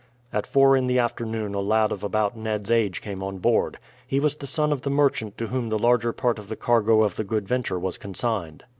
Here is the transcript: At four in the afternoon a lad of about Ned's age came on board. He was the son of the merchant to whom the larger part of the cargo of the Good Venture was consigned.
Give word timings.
At 0.33 0.47
four 0.47 0.75
in 0.75 0.87
the 0.87 0.97
afternoon 0.97 1.53
a 1.53 1.59
lad 1.59 1.91
of 1.91 2.03
about 2.03 2.35
Ned's 2.35 2.71
age 2.71 3.01
came 3.01 3.21
on 3.21 3.37
board. 3.37 3.77
He 4.07 4.19
was 4.19 4.33
the 4.33 4.47
son 4.47 4.71
of 4.71 4.81
the 4.81 4.89
merchant 4.89 5.37
to 5.37 5.45
whom 5.45 5.69
the 5.69 5.77
larger 5.77 6.11
part 6.11 6.39
of 6.39 6.47
the 6.49 6.55
cargo 6.55 7.03
of 7.03 7.17
the 7.17 7.23
Good 7.23 7.47
Venture 7.47 7.77
was 7.77 7.99
consigned. 7.99 8.63